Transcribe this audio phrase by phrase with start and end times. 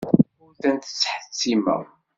[0.43, 1.81] Ur tent-ttḥettimeɣ.